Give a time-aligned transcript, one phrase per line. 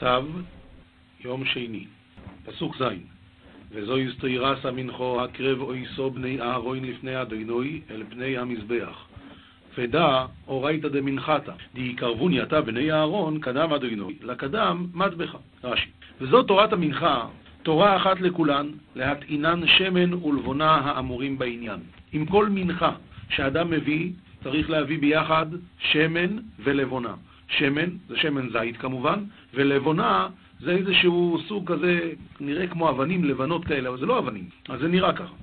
[0.00, 0.06] צו,
[1.24, 1.84] יום שני,
[2.46, 2.84] פסוק ז'
[3.70, 9.06] וזוהי סתירס המנחו הקרב אויסו בני אהרון לפני אדינוי אל פני המזבח.
[9.74, 15.38] פדע אורייתא דמנחתא, דיקרבוני אתה בני אהרון קדם אדינוי, לקדם מטבחה.
[15.64, 15.90] רש"י.
[16.20, 17.26] וזאת תורת המנחה,
[17.62, 21.80] תורה אחת לכולן, להטעינן שמן ולבונה האמורים בעניין.
[22.12, 22.92] עם כל מנחה
[23.28, 24.10] שאדם מביא,
[24.44, 25.46] צריך להביא ביחד
[25.78, 27.14] שמן ולבונה.
[27.58, 29.18] שמן, זה שמן זית כמובן,
[29.54, 30.28] ולבונה
[30.60, 34.88] זה איזשהו סוג כזה, נראה כמו אבנים לבנות כאלה, אבל זה לא אבנים, אז זה
[34.88, 35.34] נראה ככה.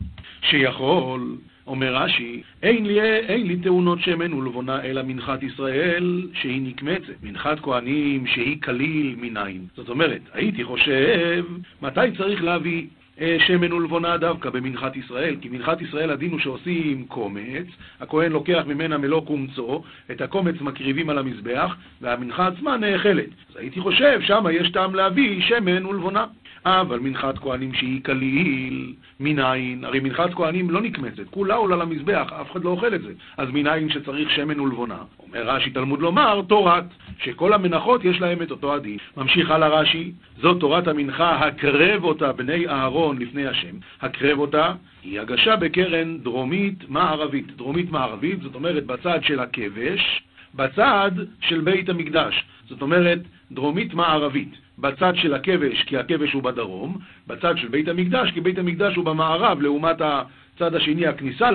[0.42, 7.14] שיכול, אומר רש"י, אין לי, אין לי תאונות שמן ולבונה אלא מנחת ישראל שהיא נקמצת,
[7.24, 9.66] מנחת כהנים שהיא כליל מניין.
[9.76, 11.46] זאת אומרת, הייתי חושב,
[11.82, 12.88] מתי צריך להביא
[13.20, 17.66] שמן ולבונה דווקא במנחת ישראל, כי מנחת ישראל הדין הוא שעושים קומץ,
[18.00, 23.30] הכהן לוקח ממנה מלוא קומצו, את הקומץ מקריבים על המזבח, והמנחה עצמה נאכלת.
[23.50, 26.26] אז הייתי חושב, שם יש טעם להביא שמן ולבונה.
[26.66, 32.52] אבל מנחת כהנים שהיא כליל, מניין, הרי מנחת כהנים לא נקמצת, כולה עולה למזבח, אף
[32.52, 33.12] אחד לא אוכל את זה.
[33.38, 34.98] אז מניין שצריך שמן ולבונה.
[35.20, 36.84] אומר רש"י תלמוד לומר, תורת,
[37.24, 38.98] שכל המנחות יש להם את אותו הדין.
[39.18, 43.76] ממשיך הלאה רש"י, זאת תורת המנחה, הקרב אותה בני אהרון לפני השם.
[44.02, 47.56] הקרב אותה היא הגשה בקרן דרומית מערבית.
[47.58, 50.22] דרומית מערבית, זאת אומרת בצד של הכבש,
[50.56, 52.44] בצד של בית המקדש.
[52.70, 53.20] זאת אומרת,
[53.52, 54.61] דרומית מערבית.
[54.80, 59.06] בצד של הכבש, כי הכבש הוא בדרום, בצד של בית המקדש, כי בית המקדש הוא
[59.06, 61.52] במערב, לעומת הצד השני, הכניסה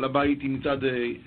[0.00, 0.78] לבית היא מצד,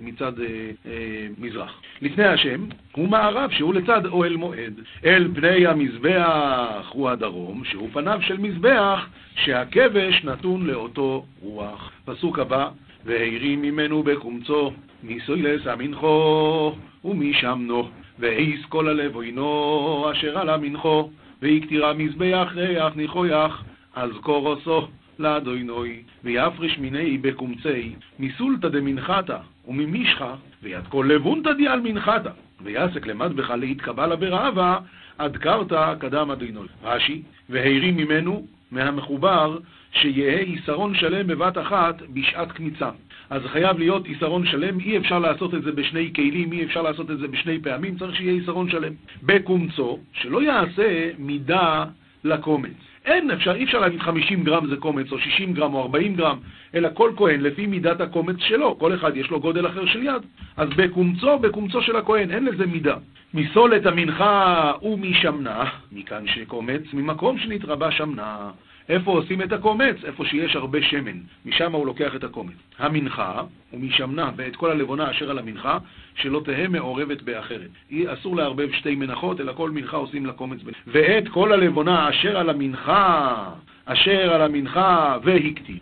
[0.01, 1.81] מצד אה, מזרח.
[2.01, 4.73] לפני השם הוא מערב, שהוא לצד אוהל מועד.
[5.05, 11.91] אל פני המזבח הוא הדרום, שהוא פניו של מזבח, שהכבש נתון לאותו רוח.
[12.05, 12.69] פסוק הבא,
[13.05, 14.71] והרים ממנו בקומצו,
[15.03, 17.89] מסוילס המנחו ומשמנו.
[18.19, 21.09] ואיס כל הלב עוינו אשר עלה מנחו,
[21.41, 23.63] ויקטירה מזבח ריח ניחויח,
[23.95, 24.87] אז קורוסו
[25.19, 29.37] לאדוינוי, ויפריש מיני בקומצי, מסולתא דמנחתא
[29.67, 32.29] וממישחא, ויד כל לבונתא דיאל מנחתא,
[32.63, 34.77] ויעסק למטבך להתקבלה ברעבה,
[35.17, 36.67] עד קרתא קדם אדינוי.
[36.83, 39.57] רש"י, והרים ממנו, מהמחובר,
[39.91, 42.89] שיהא עיסרון שלם בבת אחת בשעת קמיצה.
[43.31, 47.11] אז חייב להיות עיסרון שלם, אי אפשר לעשות את זה בשני כלים, אי אפשר לעשות
[47.11, 48.93] את זה בשני פעמים, צריך שיהיה עיסרון שלם.
[49.23, 51.85] בקומצו, שלא יעשה מידה
[52.23, 52.73] לקומץ.
[53.05, 56.37] אין אפשר, אי אפשר להגיד 50 גרם זה קומץ, או 60 גרם, או 40 גרם,
[56.75, 60.21] אלא כל כהן לפי מידת הקומץ שלו, כל אחד יש לו גודל אחר של יד.
[60.57, 62.95] אז בקומצו, בקומצו של הכהן, אין לזה מידה.
[63.33, 68.51] מסולת המנחה ומשמנה, מכאן שקומץ, ממקום שנתרבה שמנה.
[68.91, 69.95] איפה עושים את הקומץ?
[70.03, 71.17] איפה שיש הרבה שמן.
[71.45, 72.55] משם הוא לוקח את הקומץ.
[72.79, 73.43] המנחה,
[73.73, 75.77] ומשמנה ואת כל הלבונה אשר על המנחה,
[76.15, 77.69] שלא תהא מעורבת באחרת.
[78.07, 80.59] אסור לערבב שתי מנחות, אלא כל מנחה עושים לקומץ.
[80.87, 83.49] ואת כל הלבונה אשר על המנחה,
[83.85, 85.79] אשר על המנחה והקטי,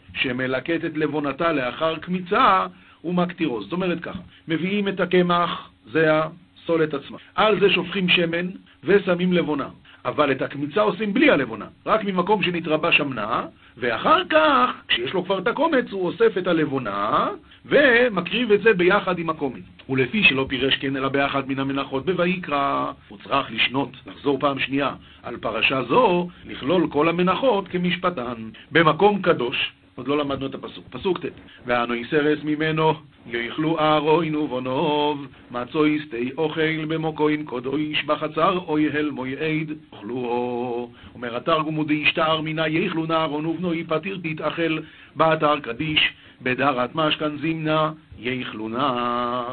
[0.86, 2.66] את לבונתה לאחר קמיצה,
[3.04, 3.64] ומקטירו.
[3.64, 7.18] זאת אומרת ככה, מביאים את הקמח, זה הסולת עצמה.
[7.36, 8.50] על זה שופכים שמן
[8.84, 9.68] ושמים לבונה.
[10.06, 13.46] אבל את הקמיצה עושים בלי הלבונה, רק ממקום שנתרבה שמנה,
[13.78, 17.28] ואחר כך, כשיש לו כבר את הקומץ, הוא אוסף את הלבונה,
[17.66, 19.64] ומקריב את זה ביחד עם הקומץ.
[19.90, 24.92] ולפי שלא פירש כן אלא באחד מן המנחות בויקרא, הוא צריך לשנות, לחזור פעם שנייה
[25.24, 28.50] על פרשה זו, לכלול כל המנחות כמשפטן.
[28.72, 30.86] במקום קדוש, עוד לא למדנו את הפסוק.
[30.90, 31.30] פסוק ט'
[31.66, 32.94] ואנו יסרס ממנו,
[33.28, 40.90] יאכלו אהרון ובונוב, מצו יסטי אוכל במוקוין קודויש בחצר אויהל מויעד, אוכלו.
[41.16, 44.80] אומר התרגום הוא דאישתער מינה יאכלו נהרון ובנוי פתיר תתאכל
[45.16, 48.88] באתר קדיש, בדרת משכן זימנה יאכלו נא.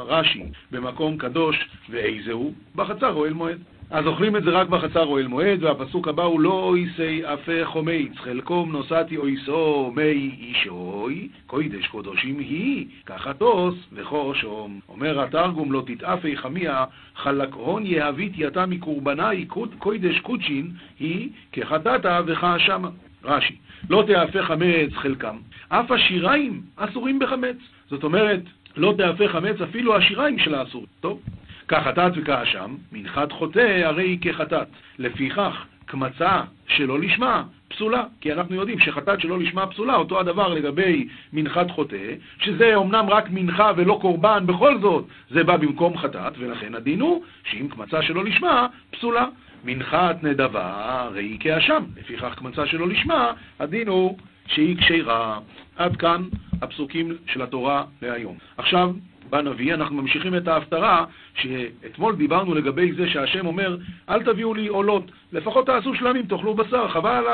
[0.06, 2.52] רש"י, במקום קדוש, ואיזהו?
[2.74, 3.58] בחצר אוהל מועד.
[3.90, 8.16] אז אוכלים את זה רק בחצר אוהל מועד, והפסוק הבא הוא לא איסי אפה חומץ,
[8.16, 14.80] חלקום נוסעתי אויסו מי אישוי, קוידש קודשים היא, כחתוס וכושום.
[14.88, 16.84] אומר התרגום לא תתאפי חמיה,
[17.16, 19.46] חלקהון יהבית יתה מקורבני
[19.78, 22.88] קוידש קודשין, היא כחטאתה וכאשמה.
[23.24, 23.56] רש"י,
[23.90, 25.36] לא תאפה חמץ חלקם,
[25.68, 27.56] אף השיריים אסורים בחמץ.
[27.90, 28.40] זאת אומרת,
[28.76, 30.86] לא תאפה חמץ אפילו השיריים של האסורים.
[31.00, 31.20] טוב.
[31.68, 34.68] כחטאת וכאשם, מנחת חוטא הרי היא כחטאת.
[34.98, 41.08] לפיכך, קמצה שלא לשמה פסולה, כי אנחנו יודעים שחטאת שלא לשמה פסולה, אותו הדבר לגבי
[41.32, 46.74] מנחת חוטא, שזה אומנם רק מנחה ולא קורבן, בכל זאת זה בא במקום חטאת, ולכן
[46.74, 49.26] הדין הוא שאם קמצה שלא לשמה, פסולה.
[49.64, 55.38] מנחת נדבה הרי היא כאשם, לפיכך קמצה שלא לשמה, הדין הוא שהיא כשרה.
[55.76, 56.22] עד כאן
[56.62, 58.36] הפסוקים של התורה להיום.
[58.56, 58.92] עכשיו,
[59.30, 63.76] בנביא, אנחנו ממשיכים את ההפטרה, שאתמול דיברנו לגבי זה שהשם אומר,
[64.08, 67.24] אל תביאו לי עולות, לפחות תעשו שלמים, תאכלו בשר, חבל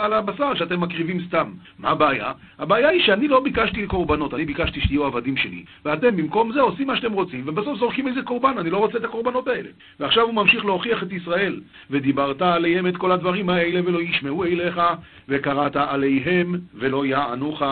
[0.00, 1.50] על הבשר שאתם מקריבים סתם.
[1.78, 2.32] מה הבעיה?
[2.58, 6.86] הבעיה היא שאני לא ביקשתי קורבנות, אני ביקשתי שתהיו עבדים שלי, ואתם במקום זה עושים
[6.86, 9.68] מה שאתם רוצים, ובסוף זורקים איזה קורבן, אני לא רוצה את הקורבנות האלה.
[10.00, 11.60] ועכשיו הוא ממשיך להוכיח את ישראל,
[11.90, 14.80] ודיברת עליהם את כל הדברים האלה ולא ישמעו אליך,
[15.28, 17.62] וקראת עליהם ולא יענוך.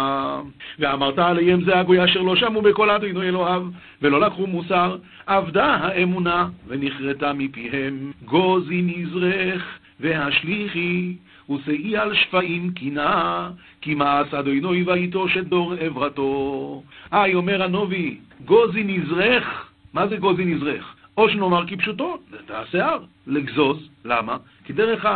[0.79, 3.62] ואמרת עליהם זה הגוי אשר לא שמעו בקול אדוני אלוהיו,
[4.03, 11.17] ולא לקחו מוסר, אבדה האמונה ונכרתה מפיהם, גוזי נזרך והשליחי,
[11.50, 13.50] ושאי על שפעים קינה,
[13.81, 16.82] כי מעש אדוני ויטוש את דור עברתו.
[17.11, 20.94] היי, אומר הנובי, גוזי נזרך, מה זה גוזי נזרך?
[21.17, 24.37] או שנאמר כפשוטו, זה השיער, לגזוז, למה?
[24.64, 25.06] כי דרך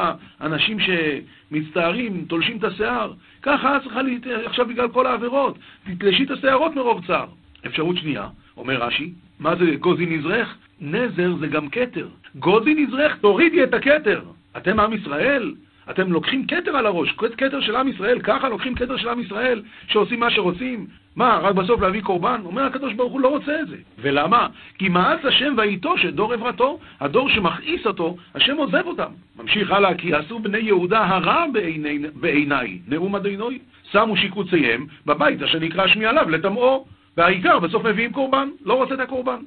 [0.40, 4.00] האנשים שמצטערים, תולשים את השיער, ככה את צריכה,
[4.44, 7.26] עכשיו בגלל כל העבירות, תתלשי את השערות מרוב צער.
[7.66, 10.56] אפשרות שנייה, אומר רש"י, מה זה גוזי נזרך?
[10.80, 12.08] נזר זה גם כתר.
[12.34, 14.22] גוזי נזרך, תורידי את הכתר.
[14.56, 15.54] אתם עם ישראל?
[15.90, 19.62] אתם לוקחים כתר על הראש, כתר של עם ישראל, ככה לוקחים כתר של עם ישראל,
[19.88, 20.86] שעושים מה שרוצים?
[21.16, 22.40] מה, רק בסוף להביא קורבן?
[22.44, 23.76] אומר הקדוש ברוך הוא לא רוצה את זה.
[23.98, 24.48] ולמה?
[24.78, 29.10] כי מאס השם ואיתו שדור עברתו, הדור שמכעיס אותו, השם עוזב אותם.
[29.36, 33.58] ממשיך הלאה, כי עשו בני יהודה הרע בעיני, בעיניי, נאום אדינוי,
[33.92, 36.86] שמו שיקוציהם בבית אשר נקרא שמי עליו לטמאו,
[37.16, 39.38] והעיקר בסוף מביאים קורבן, לא רוצה את הקורבן.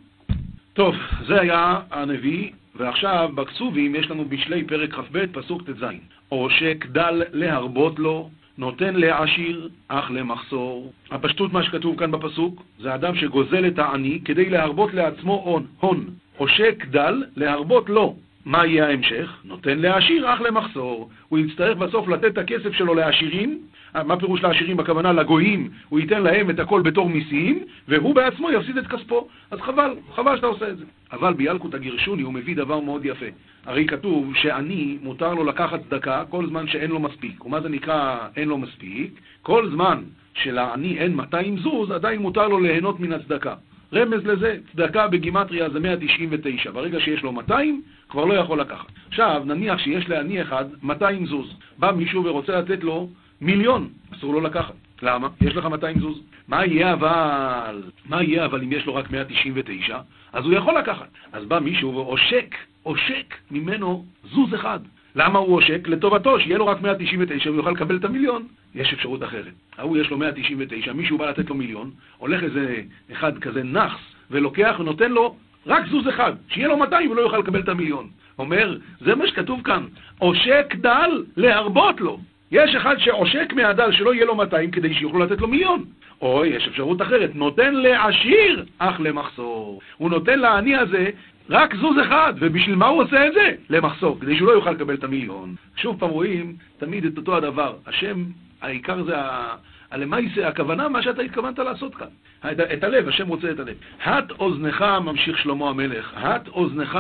[0.73, 0.95] טוב,
[1.27, 5.83] זה היה הנביא, ועכשיו בכסובים יש לנו בשלי פרק כ"ב, פסוק ט"ז.
[6.29, 10.91] עושק דל להרבות לו, נותן לעשיר, אך למחסור.
[11.11, 16.09] הפשטות מה שכתוב כאן בפסוק, זה אדם שגוזל את העני כדי להרבות לעצמו הון.
[16.37, 18.15] עושק דל להרבות לו.
[18.47, 19.31] מה יהיה ההמשך?
[19.45, 21.09] נותן לעשיר, אך למחסור.
[21.27, 23.59] הוא יצטרך בסוף לתת את הכסף שלו לעשירים,
[24.05, 24.79] מה פירוש לעשירים?
[24.79, 29.27] הכוונה לגויים, הוא ייתן להם את הכל בתור מיסים, והוא בעצמו יפסיד את כספו.
[29.51, 30.85] אז חבל, חבל שאתה עושה את זה.
[31.11, 33.25] אבל בילקוט הגירשוני הוא מביא דבר מאוד יפה.
[33.65, 37.45] הרי כתוב שעני מותר לו לקחת צדקה כל זמן שאין לו מספיק.
[37.45, 39.19] ומה זה נקרא אין לו מספיק?
[39.41, 40.03] כל זמן
[40.33, 43.55] שלעני אין 200 זוז, עדיין מותר לו ליהנות מן הצדקה.
[43.93, 46.71] רמז לזה, צדקה בגימטריה זה 199.
[46.71, 48.87] ברגע שיש לו 200, כבר לא יכול לקחת.
[49.07, 51.53] עכשיו, נניח שיש לעני אחד 200 זוז.
[51.77, 53.09] בא מישהו ורוצה לתת לו
[53.41, 54.73] מיליון, אסור לו לקחת.
[55.01, 55.27] למה?
[55.41, 56.21] יש לך 200 זוז.
[56.47, 59.99] מה יהיה אבל, מה יהיה אבל אם יש לו רק 199?
[60.33, 61.07] אז הוא יכול לקחת.
[61.31, 64.79] אז בא מישהו ועושק, עושק ממנו זוז אחד.
[65.17, 65.87] למה הוא עושק?
[65.87, 68.47] לטובתו, שיהיה לו רק 199 והוא יוכל לקבל את המיליון.
[68.75, 69.53] יש אפשרות אחרת.
[69.77, 72.81] ההוא יש לו 199, מישהו בא לתת לו מיליון, הולך איזה
[73.11, 73.99] אחד כזה נאחס,
[74.31, 75.35] ולוקח ונותן לו
[75.67, 78.07] רק זוז אחד, שיהיה לו 200 ולא יוכל לקבל את המיליון.
[78.39, 79.83] אומר, זה מה שכתוב כאן,
[80.17, 82.19] עושק דל להרבות לו.
[82.51, 85.83] יש אחד שעושק מהדל שלא יהיה לו 200 כדי שיוכלו לתת לו מיליון.
[86.21, 89.81] או יש אפשרות אחרת, נותן לעשיר אך למחסור.
[89.97, 91.09] הוא נותן לעני הזה
[91.49, 93.55] רק זוז אחד, ובשביל מה הוא עושה את זה?
[93.69, 95.55] למחסור, כדי שהוא לא יוכל לקבל את המיליון.
[95.75, 97.75] שוב פעם רואים תמיד את אותו הדבר.
[97.85, 98.23] השם,
[98.61, 99.55] העיקר זה ה...
[99.91, 102.07] הלמייסה, הכוונה, מה שאתה התכוונת לעשות כאן.
[102.51, 103.75] את, את הלב, השם רוצה את הלב.
[104.03, 106.99] הט אוזנך, ממשיך שלמה המלך, הט אוזנך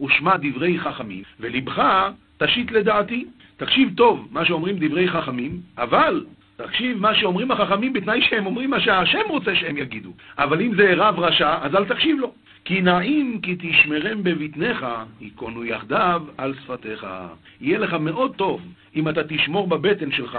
[0.00, 1.82] ושמע דברי חכמים, ולבך
[2.38, 3.24] תשית לדעתי.
[3.56, 6.24] תקשיב טוב מה שאומרים דברי חכמים, אבל
[6.56, 10.10] תקשיב מה שאומרים החכמים בתנאי שהם אומרים מה שהשם רוצה שהם יגידו.
[10.38, 12.32] אבל אם זה רב רשע, אז אל תקשיב לו.
[12.64, 14.86] כי נעים כי תשמרם בבטניך,
[15.20, 17.06] ייכונו יחדיו על שפתיך.
[17.60, 18.60] יהיה לך מאוד טוב
[18.96, 20.38] אם אתה תשמור בבטן שלך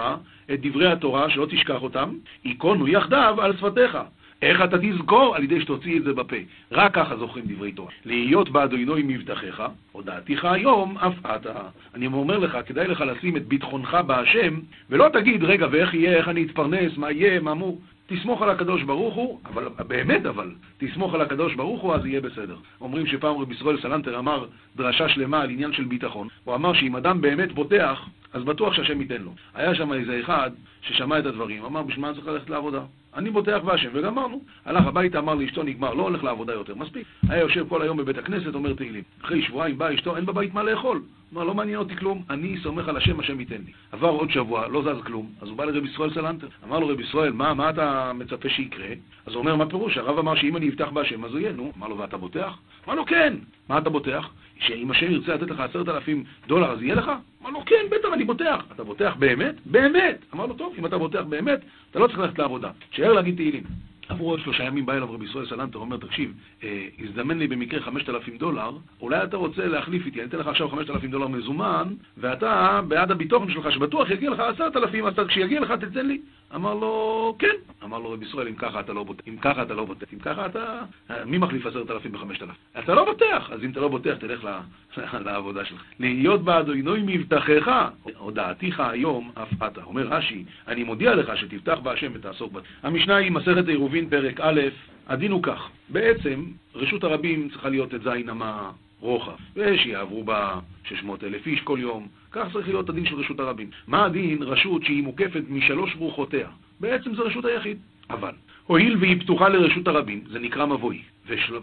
[0.52, 2.10] את דברי התורה, שלא תשכח אותם,
[2.44, 3.98] ייכונו יחדיו על שפתיך.
[4.42, 5.36] איך אתה תזכור?
[5.36, 6.36] על ידי שתוציא את זה בפה.
[6.72, 7.92] רק ככה זוכרים דברי תורה.
[8.04, 11.54] להיות באדוני מבטחיך, הודעתיך היום, אף אתה.
[11.94, 16.28] אני אומר לך, כדאי לך לשים את ביטחונך בהשם, ולא תגיד, רגע, ואיך יהיה, איך
[16.28, 17.78] אני אתפרנס, מה יהיה, מה מו...
[18.06, 22.20] תסמוך על הקדוש ברוך הוא, אבל באמת אבל, תסמוך על הקדוש ברוך הוא, אז יהיה
[22.20, 22.56] בסדר.
[22.80, 24.46] אומרים שפעם רבי ישראל סלנטר אמר
[24.76, 26.28] דרשה שלמה על עניין של ביטחון.
[26.44, 29.34] הוא אמר שאם אדם באמת בוטח, אז בטוח שהשם ייתן לו.
[29.54, 30.50] היה שם איזה אחד
[30.82, 32.80] ששמע את הדברים, אמר, בשביל מה צריך ללכת לעבודה?
[33.14, 34.42] אני בוטח בהשם, וגמרנו.
[34.64, 37.06] הלך הביתה, אמר לאשתו, נגמר, לא הולך לעבודה יותר, מספיק.
[37.28, 39.02] היה יושב כל היום בבית הכנסת, אומר תהילים.
[39.24, 41.02] אחרי שבועיים באה אשתו, אין בבית מה לאכול.
[41.36, 43.72] אמר, לא מעניין אותי כלום, אני סומך על השם, השם ייתן לי.
[43.92, 46.48] עבר עוד שבוע, לא זז כלום, אז הוא בא לרב ישראל סלנטר.
[46.64, 48.88] אמר לו, רב ישראל, מה, מה אתה מצפה שיקרה?
[49.26, 49.98] אז הוא אומר, מה פירוש?
[49.98, 51.72] הרב אמר שאם אני אבטח בהשם, אז הוא יהיה, נו.
[51.78, 52.58] אמר לו, ואתה בוטח?
[52.86, 53.34] אמר לו, כן.
[53.68, 54.30] מה אתה בוטח?
[54.58, 57.10] שאם השם ירצה לתת לך עשרת אלפים דולר, אז יהיה לך?
[57.42, 58.64] אמר לו, כן, בטח, אני בוטח.
[58.74, 59.54] אתה בוטח באמת?
[59.66, 60.24] באמת.
[60.34, 62.70] אמר לו, טוב, אם אתה בוטח באמת, אתה לא צריך ללכת לעבודה.
[62.90, 63.62] תשאר להגיד תהילים.
[64.08, 66.32] עברו עוד שלושה ימים, בא אליו רבי ישראל סלנטר, אומר, תקשיב,
[66.64, 68.70] אה, הזדמן לי במקרה 5,000 דולר,
[69.00, 73.50] אולי אתה רוצה להחליף איתי, אני אתן לך עכשיו 5,000 דולר מזומן, ואתה בעד הביטחון
[73.50, 76.20] שלך, שבטוח יגיע לך 10,000, אז כשיגיע לך תתן לי.
[76.56, 77.56] אמר לו, כן.
[77.84, 80.18] אמר לו, רבי ישראל, אם ככה אתה לא בוטח, אם ככה אתה לא בוטח, אם
[80.18, 80.82] ככה אתה...
[81.26, 82.54] מי מחליף עשרת אלפים בחמשת אלפים?
[82.78, 84.48] אתה לא בוטח, אז אם אתה לא בוטח, תלך
[85.26, 85.82] לעבודה שלך.
[86.00, 87.72] להיות באדוני מבטחך,
[88.18, 89.84] הודעתיך היום אף אתה.
[89.84, 92.60] אומר רש"י, אני מודיע לך שתבטח בהשם ותעסוק בה.
[92.82, 94.60] המשנה היא מסכת עירובין, פרק א',
[95.06, 95.68] הדין הוא כך.
[95.88, 96.44] בעצם,
[96.74, 102.08] רשות הרבים צריכה להיות את זין אמה רוחב, ושיעברו בה 600 אלף איש כל יום,
[102.32, 103.70] כך צריך להיות הדין של רשות הרבים.
[103.86, 106.48] מה הדין רשות שהיא מוקפת משלוש ברוכותיה?
[106.80, 107.78] בעצם זה רשות היחיד.
[108.10, 108.32] אבל,
[108.66, 111.02] הואיל והיא פתוחה לרשות הרבים, זה נקרא מבוי,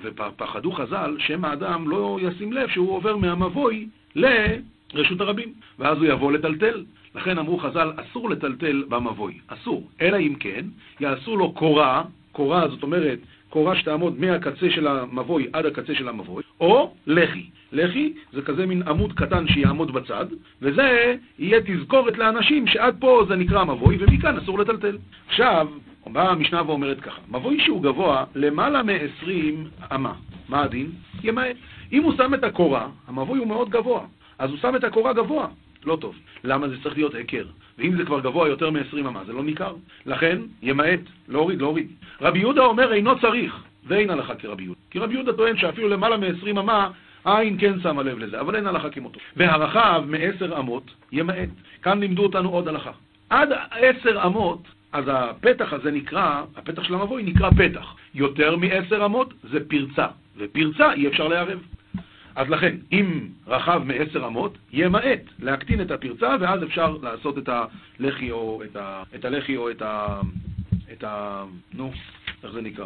[0.01, 6.31] ופחדו חז"ל שמא האדם לא ישים לב שהוא עובר מהמבוי לרשות הרבים, ואז הוא יבוא
[6.31, 6.85] לטלטל.
[7.15, 9.89] לכן אמרו חז"ל, אסור לטלטל במבוי, אסור.
[10.01, 10.65] אלא אם כן,
[10.99, 13.19] יעשו לו קורה, קורה זאת אומרת
[13.53, 17.45] קורה שתעמוד מהקצה של המבוי עד הקצה של המבוי, או לחי.
[17.71, 20.25] לחי זה כזה מין עמוד קטן שיעמוד בצד,
[20.61, 24.97] וזה יהיה תזכורת לאנשים שעד פה זה נקרא מבוי, ומכאן אסור לטלטל.
[25.27, 25.67] עכשיו,
[26.07, 30.13] באה המשנה ואומרת ככה, מבוי שהוא גבוה למעלה מ-20 אמה,
[30.49, 30.91] מה הדין?
[31.23, 31.55] ימעט.
[31.91, 34.01] אם הוא שם את הקורה, המבוי הוא מאוד גבוה,
[34.39, 35.47] אז הוא שם את הקורה גבוה,
[35.85, 36.15] לא טוב.
[36.43, 37.45] למה זה צריך להיות היכר?
[37.77, 39.75] ואם זה כבר גבוה יותר מ-20 אמה, זה לא ניכר.
[40.05, 41.87] לכן, ימעט, להוריד, להוריד.
[42.21, 44.79] רבי יהודה אומר, אינו צריך, ואין הלכה כרבי יהודה.
[44.91, 46.89] כי רבי יהודה טוען שאפילו למעלה מ-20 אמה,
[47.25, 49.19] העין כן שמה לב לזה, אבל אין הלכה כמותו.
[49.35, 51.49] והרחב מ-10 אמות, ימעט.
[51.81, 52.91] כאן לימדו אותנו עוד הלכה.
[53.29, 57.95] עד 10 אמות, אז הפתח הזה נקרא, הפתח של המבוי נקרא פתח.
[58.15, 61.59] יותר מ-10 אמות זה פרצה, ופרצה אי אפשר לערב.
[62.35, 68.31] אז לכן, אם רחב מעשר אמות, ימעט להקטין את הפרצה, ואז אפשר לעשות את הלחי
[68.31, 70.21] או את, ה, את הלחי או את ה...
[70.91, 71.43] את ה...
[71.73, 71.91] נו,
[72.43, 72.85] איך זה נקרא?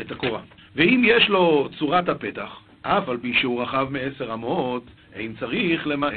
[0.00, 0.40] את הקורה.
[0.76, 6.12] ואם יש לו צורת הפתח, אף על פי שהוא רחב מעשר אמות, אין צריך למעט.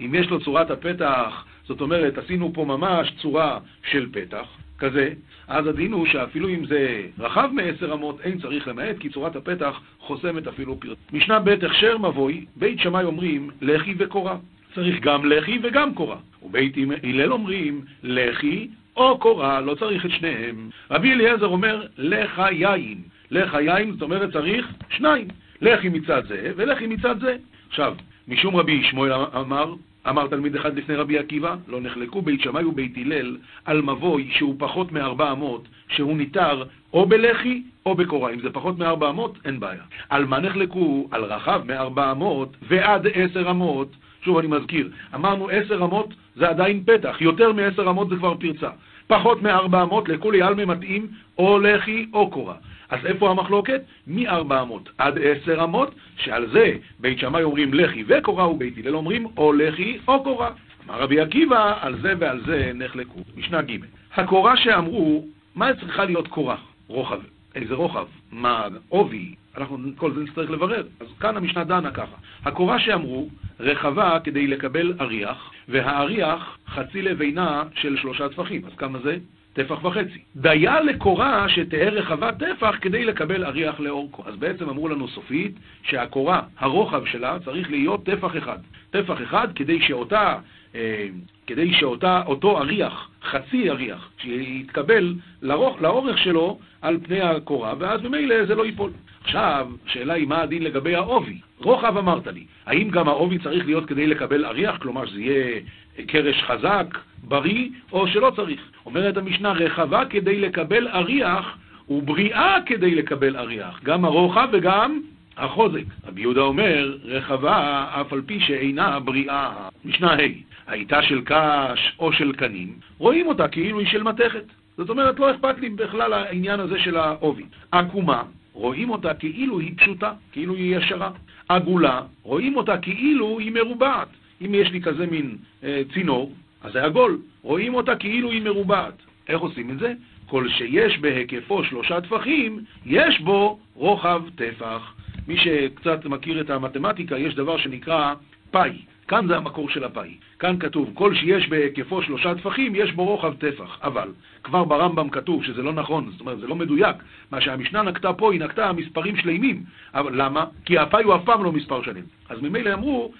[0.00, 3.58] אם יש לו צורת הפתח, זאת אומרת, עשינו פה ממש צורה
[3.90, 4.46] של פתח,
[4.78, 5.10] כזה,
[5.48, 9.80] אז הדין הוא שאפילו אם זה רחב מעשר אמות, אין צריך למעט, כי צורת הפתח
[9.98, 10.96] חוסמת אפילו פרט.
[11.12, 14.36] משנה ב' הכשר מבוי, בית שמאי אומרים לחי וקורה.
[14.74, 16.16] צריך גם לחי וגם קורה.
[16.42, 20.70] ובית הלל אומרים לחי או קורה, לא צריך את שניהם.
[20.90, 22.98] רבי אליעזר אומר לך יין.
[23.30, 25.28] לך יין, זאת אומרת צריך שניים.
[25.60, 27.36] לחי מצד זה ולחי מצד זה.
[27.68, 27.94] עכשיו,
[28.28, 29.74] משום רבי שמואל אמר,
[30.08, 34.54] אמר תלמיד אחד לפני רבי עקיבא, לא נחלקו בית שמאי ובית הלל על מבוי שהוא
[34.58, 38.32] פחות מארבע אמות, שהוא ניתר או בלחי או בקורה.
[38.32, 39.82] אם זה פחות מארבע אמות, אין בעיה.
[40.08, 41.08] על מה נחלקו?
[41.10, 43.88] על רחב מארבע אמות ועד עשר אמות.
[44.22, 48.70] שוב אני מזכיר, אמרנו עשר אמות זה עדיין פתח, יותר מעשר אמות זה כבר פרצה.
[49.06, 51.06] פחות מארבע אמות לכולי עלמי מתאים
[51.38, 52.54] או לחי או קורה.
[52.90, 53.80] אז איפה המחלוקת?
[54.06, 59.52] מ-400 עד 10 אמות, שעל זה בית שמאי אומרים לחי וקורה, ובית הלל אומרים או
[59.52, 60.50] לחי או קורה.
[60.88, 63.20] אמר רבי עקיבא, על זה ועל זה נחלקו.
[63.36, 63.78] משנה ג'
[64.14, 66.56] הקורה שאמרו, מה צריכה להיות קורה?
[66.86, 67.20] רוחב.
[67.54, 68.06] איזה רוחב?
[68.32, 69.34] מה עובי?
[69.56, 70.86] אנחנו כל זה נצטרך לברר.
[71.00, 72.16] אז כאן המשנה דנה ככה.
[72.44, 73.28] הקורה שאמרו,
[73.60, 78.62] רחבה כדי לקבל אריח, והאריח חצי לבינה של שלושה טפחים.
[78.66, 79.16] אז כמה זה?
[79.58, 80.18] טפח וחצי.
[80.36, 84.22] דיה לקורה שתהא רחבה טפח כדי לקבל אריח לאורכו.
[84.26, 88.58] אז בעצם אמרו לנו סופית שהקורה, הרוחב שלה, צריך להיות טפח אחד.
[88.90, 90.38] טפח אחד כדי שאותה,
[90.74, 91.06] אה,
[91.46, 98.44] כדי שאותה, אותו אריח, חצי אריח, שיתקבל לאורך, לאורך שלו על פני הקורה, ואז ממילא
[98.44, 98.90] זה לא ייפול.
[99.24, 101.38] עכשיו, השאלה היא מה הדין לגבי העובי.
[101.58, 105.60] רוחב אמרת לי, האם גם העובי צריך להיות כדי לקבל אריח, כלומר שזה יהיה
[106.06, 108.60] קרש חזק, בריא, או שלא צריך.
[108.86, 113.80] אומרת המשנה, רחבה כדי לקבל אריח, ובריאה כדי לקבל אריח.
[113.84, 115.00] גם הרוחב וגם
[115.36, 115.84] החוזק.
[116.06, 119.68] רבי יהודה אומר, רחבה אף על פי שאינה בריאה.
[119.84, 120.18] משנה ה'
[120.66, 124.44] הייתה של קש או של קנים, רואים אותה כאילו היא של מתכת.
[124.76, 127.44] זאת אומרת, לא אכפת לי בכלל העניין הזה של העובי.
[127.72, 131.10] עקומה, רואים אותה כאילו היא פשוטה, כאילו היא ישרה.
[131.48, 134.08] עגולה, רואים אותה כאילו היא מרובעת.
[134.46, 137.18] אם יש לי כזה מין אה, צינור, אז זה עגול.
[137.42, 138.94] רואים אותה כאילו היא מרובעת.
[139.28, 139.92] איך עושים את זה?
[140.26, 144.94] כל שיש בהיקפו שלושה טפחים, יש בו רוחב טפח.
[145.28, 148.14] מי שקצת מכיר את המתמטיקה, יש דבר שנקרא
[148.50, 148.72] פאי.
[149.08, 150.14] כאן זה המקור של הפאי.
[150.38, 153.78] כאן כתוב, כל שיש בהיקפו שלושה טפחים, יש בו רוחב טפח.
[153.82, 154.08] אבל,
[154.42, 156.96] כבר ברמב"ם כתוב שזה לא נכון, זאת אומרת, זה לא מדויק.
[157.30, 159.62] מה שהמשנה נקטה פה, היא נקטה מספרים שלימים.
[159.94, 160.44] אבל למה?
[160.64, 162.02] כי הפאי הוא אף פעם לא מספר שלם.
[162.28, 163.12] אז ממילא אמרו,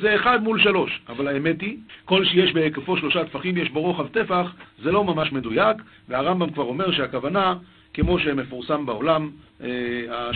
[0.00, 1.00] זה אחד מול שלוש.
[1.08, 5.32] אבל האמת היא, כל שיש בהיקפו שלושה טפחים, יש בו רוחב טפח, זה לא ממש
[5.32, 5.76] מדויק,
[6.08, 7.54] והרמב"ם כבר אומר שהכוונה,
[7.94, 9.30] כמו שמפורסם בעולם,
[9.64, 10.30] אה,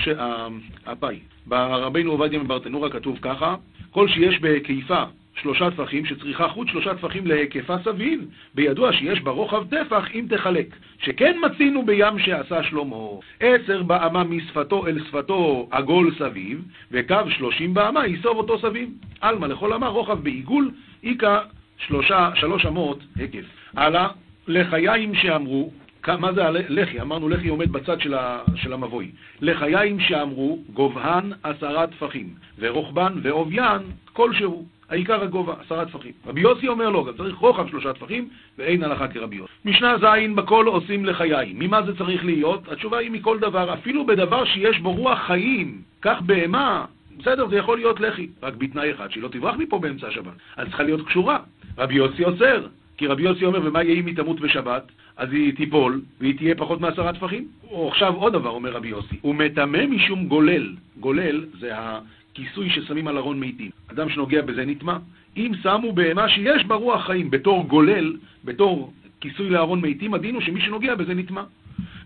[0.86, 1.18] הפאי.
[1.46, 3.54] ברבינו עובדיה מברטנורה כתוב ככה,
[3.90, 5.04] כל שיש בהקיפה
[5.42, 10.76] שלושה טפחים, שצריכה חוט שלושה טפחים להיקפה סביב, בידוע שיש בה רוחב טפח אם תחלק.
[10.98, 12.96] שכן מצינו בים שעשה שלמה,
[13.40, 18.90] עשר באמה משפתו אל שפתו עגול סביב, וקו שלושים באמה יסוב אותו סביב.
[19.20, 20.70] עלמא לכל אמה רוחב בעיגול,
[21.04, 21.38] איכא
[21.86, 23.44] שלושה, שלוש אמות היקף.
[23.76, 24.08] הלאה,
[24.48, 25.70] לחיים שאמרו,
[26.08, 27.00] מה זה הלחי?
[27.00, 29.10] אמרנו לחי עומד בצד של, ה, של המבוי.
[29.40, 32.28] לחיים שאמרו, גובהן עשרה טפחים,
[32.58, 33.82] ורוחבן ועוביין
[34.12, 34.66] כלשהו.
[34.90, 36.12] העיקר הגובה, עשרה טפחים.
[36.26, 38.28] רבי יוסי אומר לו, גם צריך רוחב שלושה טפחים,
[38.58, 39.52] ואין הלכה כרבי יוסי.
[39.64, 41.58] משנה ז' בכל עושים לחיים.
[41.58, 42.72] ממה זה צריך להיות?
[42.72, 46.84] התשובה היא מכל דבר, אפילו בדבר שיש בו רוח חיים, כך בהמה,
[47.18, 50.32] בסדר, זה יכול להיות לחי, רק בתנאי אחד, שהיא לא תברח מפה באמצע השבת.
[50.56, 51.38] אז צריכה להיות קשורה.
[51.78, 52.66] רבי יוסי אוסר,
[52.96, 54.82] כי רבי יוסי אומר, ומה יהיה אם היא תמות בשבת?
[55.16, 57.48] אז היא תיפול, והיא תהיה פחות מעשרה טפחים.
[57.70, 60.74] או עכשיו עוד דבר, אומר רבי יוסי, הוא מטמא משום גולל.
[61.00, 61.70] גולל זה
[62.40, 63.70] הכיסוי ששמים על ארון מתים.
[63.92, 64.96] אדם שנוגע בזה נטמע.
[65.36, 70.42] אם שמו בהמה שיש בה רוח חיים בתור גולל, בתור כיסוי לארון מתים, הדין הוא
[70.42, 71.42] שמי שנוגע בזה נטמע.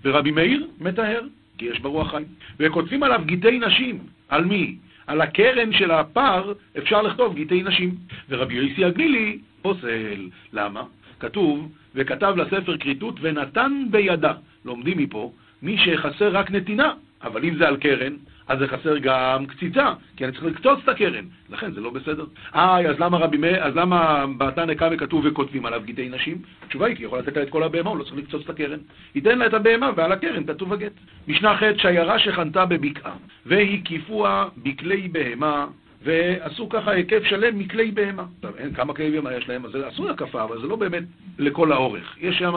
[0.05, 1.21] ורבי מאיר מטהר,
[1.59, 2.27] כי יש בה רוח חיים.
[2.59, 3.99] וכותבים עליו גיטי נשים.
[4.29, 4.77] על מי?
[5.07, 7.95] על הקרן של הפר אפשר לכתוב גיטי נשים.
[8.29, 10.29] ורבי יוסי הגלילי פוסל.
[10.53, 10.83] למה?
[11.21, 14.33] כתוב, וכתב לספר כריתות ונתן בידה.
[14.65, 16.93] לומדים מפה, מי שחסר רק נתינה,
[17.25, 18.13] אבל אם זה על קרן,
[18.49, 22.25] אז זה חסר גם קציצה, כי אני צריך לקצוץ את הקרן, לכן זה לא בסדר.
[22.55, 26.39] איי, אז למה רבי מאיר, אז למה בתנא קמא כתוב וכותבים עליו גיטי נשים?
[26.67, 28.79] התשובה היא כי יכול לתת לה את כל הבהמה, הוא לא צריך לקצוץ את הקרן.
[29.15, 30.93] ייתן לה את הבהמה ועל הקרן כתוב הגט.
[31.29, 33.15] משנה ח' שיירה שחנתה בבקעה,
[33.47, 35.67] והקיפוה בכלי בהמה
[36.05, 38.25] ועשו ככה היקף שלם מכלי בהמה.
[38.37, 41.03] עכשיו, אין כמה כלי בהמה יש להם, אז עשו הקפה, אבל זה לא באמת
[41.39, 42.17] לכל האורך.
[42.21, 42.55] יש שם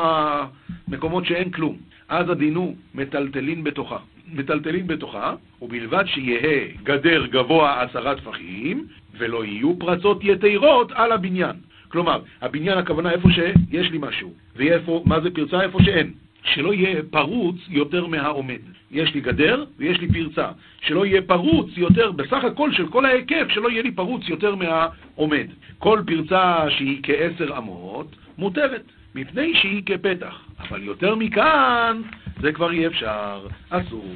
[0.87, 1.77] מקומות שאין כלום.
[2.09, 3.97] אז הדינו מטלטלין בתוכה.
[4.33, 8.87] מטלטלין בתוכה, ובלבד שיהא גדר גבוה עשרה טפחים,
[9.17, 11.55] ולא יהיו פרצות יתירות על הבניין.
[11.87, 15.61] כלומר, הבניין הכוונה איפה שיש לי משהו, ואיפה, מה זה פרצה?
[15.61, 16.13] איפה שאין.
[16.43, 18.59] שלא יהיה פרוץ יותר מהעומד.
[18.91, 20.51] יש לי גדר ויש לי פרצה.
[20.81, 25.47] שלא יהיה פרוץ יותר, בסך הכל של כל ההיקף, שלא יהיה לי פרוץ יותר מהעומד.
[25.77, 28.83] כל פרצה שהיא כעשר אמות, מותרת,
[29.15, 30.45] מפני שהיא כפתח.
[30.69, 32.01] אבל יותר מכאן,
[32.41, 34.13] זה כבר אי אפשר, אסור.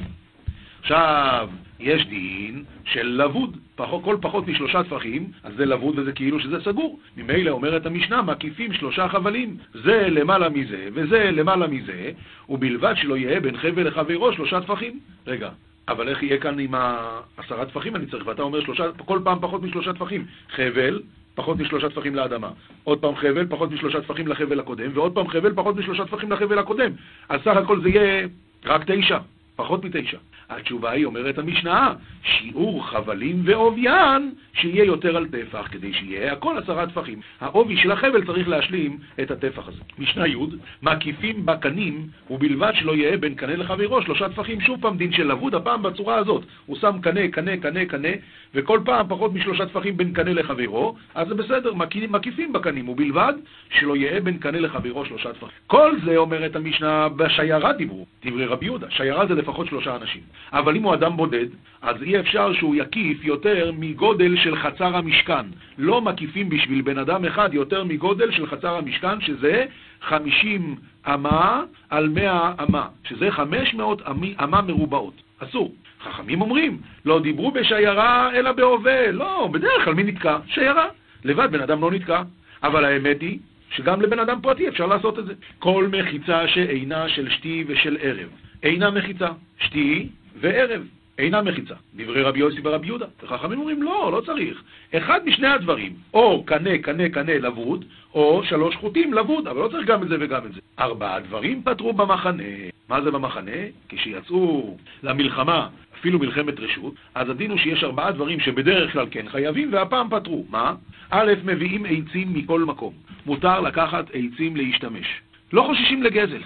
[0.82, 6.40] עכשיו, יש דין של לבוד, פחות, כל פחות משלושה טפחים, אז זה לבוד וזה כאילו
[6.40, 7.00] שזה סגור.
[7.18, 12.12] ממילא אומרת המשנה, מקיפים שלושה חבלים, זה למעלה מזה וזה למעלה מזה,
[12.50, 15.00] ובלבד שלא יהיה בין חבל לחברו שלושה טפחים.
[15.28, 15.50] רגע,
[15.88, 19.64] אבל איך יהיה כאן עם העשרה טפחים אני צריך, ואתה אומר שלושה, כל פעם פחות
[19.64, 20.26] משלושה טפחים.
[20.50, 21.02] חבל,
[21.36, 22.50] פחות משלושה טפחים לאדמה.
[22.84, 26.60] עוד פעם חבל, פחות משלושה טפחים לחבל הקודם, ועוד פעם חבל, פחות משלושה טפחים לחבל
[26.60, 26.92] הקודם.
[27.30, 28.28] אז סך הכל זה יהיה
[28.66, 29.18] רק תשע.
[29.56, 30.18] פחות מתשע.
[30.52, 36.88] התשובה היא, אומרת המשנה, שיעור חבלים ועוביין, שיהיה יותר על טפח, כדי שיהיה הכל עשרה
[36.88, 37.20] טפחים.
[37.42, 39.82] העובי של החבל צריך להשלים את הטפח הזה.
[40.00, 40.36] משנה י',
[40.84, 44.62] מקיפים בקנים, ובלבד שלא יהיה בין קנה לחברו שלושה טפחים.
[44.62, 46.44] שוב פעם דין של לבוד, הפעם בצורה הזאת.
[46.66, 48.10] הוא שם קנה, קנה, קנה, קנה,
[48.56, 51.74] וכל פעם פחות משלושה טפחים בין קנה לחברו, אז זה בסדר,
[52.10, 53.34] מקיפים בקנים, ובלבד
[53.70, 55.58] שלא יהיה בין קנה לחברו שלושה טפחים.
[55.68, 58.88] כל זה, אומרת המשנה, בשיירה דיברו, דברי רבי יהודה.
[58.90, 60.22] שיירה זה לפחות שלושה אנשים.
[60.54, 61.46] אבל אם הוא אדם בודד,
[61.82, 65.46] אז אי אפשר שהוא יקיף יותר מגודל של חצר המשכן.
[65.78, 69.66] לא מקיפים בשביל בן אדם אחד יותר מגודל של חצר המשכן, שזה
[70.02, 70.76] 50
[71.08, 74.02] אמה על 100 אמה, שזה 500
[74.44, 75.22] אמה מרובעות.
[75.40, 75.74] אסור.
[76.04, 79.12] חכמים אומרים, לא דיברו בשיירה אלא בהווה.
[79.12, 80.38] לא, בדרך כלל מי נתקע?
[80.48, 80.88] שיירה.
[81.24, 82.22] לבד בן אדם לא נתקע.
[82.64, 83.40] אבל האמת היא
[83.76, 85.34] שגם לבן אדם פרטי אפשר לעשות את זה.
[85.60, 88.28] כל מחיצה שאינה של שתי ושל ערב,
[88.64, 89.28] אינה מחיצה.
[89.60, 91.74] שתי וערב אינה מחיצה.
[91.96, 93.06] דברי רבי יוסי ורבי יהודה.
[93.24, 94.64] וחכמים אומרים, לא, לא צריך.
[94.94, 99.88] אחד משני הדברים, או קנה, קנה, קנה לבוד, או שלוש חוטים לבוד, אבל לא צריך
[99.88, 100.60] גם את זה וגם את זה.
[100.80, 102.44] ארבעה דברים פתרו במחנה.
[102.90, 103.52] מה זה במחנה?
[103.90, 105.68] כשיצאו למלחמה,
[106.00, 110.46] אפילו מלחמת רשות, אז הדין הוא שיש ארבעה דברים שבדרך כלל כן חייבים, והפעם פתרו.
[110.50, 110.74] מה?
[111.10, 112.94] א', מביאים עצים מכל מקום.
[113.26, 115.08] מותר לקחת עצים להשתמש.
[115.54, 116.42] לא חוששים לגזל.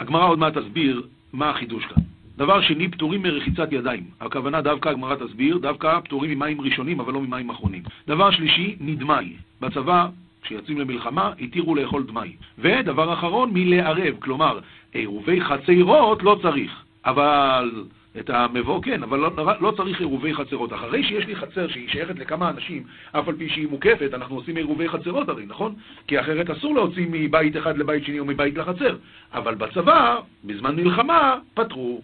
[0.00, 1.02] הגמרא עוד מעט תסביר
[1.32, 2.02] מה החידוש כאן.
[2.38, 4.04] דבר שני, פטורים מרחיצת ידיים.
[4.20, 7.82] הכוונה דווקא, הגמרא תסביר, דווקא פטורים ממים ראשונים, אבל לא ממים אחרונים.
[8.06, 9.36] דבר שלישי, נדמי.
[9.60, 10.06] בצבא,
[10.42, 12.36] כשיוצאים למלחמה, התירו לאכול דמי.
[12.58, 14.14] ודבר אחרון, מלערב.
[14.18, 14.58] כלומר,
[14.92, 16.72] עירובי חצרות לא צריך.
[17.04, 17.84] אבל
[18.20, 20.72] את המבוא כן, אבל לא, לא צריך עירובי חצרות.
[20.72, 24.56] אחרי שיש לי חצר שהיא שייכת לכמה אנשים, אף על פי שהיא מוקפת, אנחנו עושים
[24.56, 25.74] עירובי חצרות הרי, נכון?
[26.06, 28.96] כי אחרת אסור להוציא מבית אחד לבית שני או מבית לחצר.
[29.32, 32.00] אבל בצבא, בזמן מלחמה, פתרו.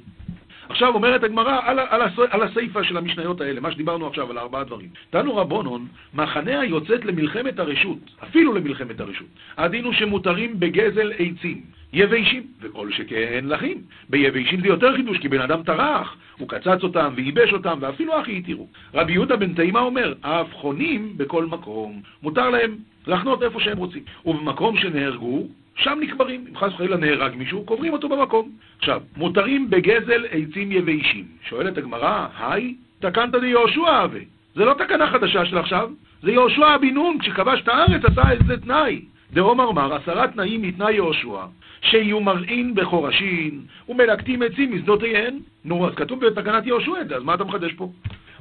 [0.68, 4.64] עכשיו אומרת הגמרא על, על, על הסיפה של המשניות האלה, מה שדיברנו עכשיו, על ארבעה
[4.64, 4.88] דברים.
[5.10, 9.26] תנו רבונון, מחנה היוצאת למלחמת הרשות, אפילו למלחמת הרשות.
[9.56, 11.62] הדין הוא שמותרים בגזל עצים,
[11.94, 13.78] יבשים, וכל שכן לחים.
[14.10, 18.38] ביבשים זה יותר חידוש, כי בן אדם טרח, הוא קצץ אותם וייבש אותם, ואפילו אחי
[18.38, 18.68] התירו.
[18.94, 22.76] רבי יהודה בן תימה אומר, אף חונים בכל מקום, מותר להם
[23.06, 24.02] לחנות איפה שהם רוצים.
[24.26, 26.44] ובמקום שנהרגו, שם נקברים.
[26.48, 28.50] אם חס וחלילה נהרג מישהו, קוברים אותו במקום.
[28.78, 31.24] עכשיו, מותרים בגזל עצים יבשים.
[31.48, 34.20] שואלת הגמרא, היי, תקנת דיהושע הווה.
[34.54, 35.90] זה לא תקנה חדשה של עכשיו,
[36.22, 39.00] זה יהושע בן נון, כשכבש את הארץ עשה איזה תנאי.
[39.34, 41.46] דעומר מר, עשרה תנאים מתנאי יהושע,
[41.82, 45.38] שיהיו מרעין בחורשין, ומלקטים עצים משדותיהן.
[45.64, 47.88] נו, אז כתוב בתקנת יהושע את זה, אז מה אתה מחדש פה?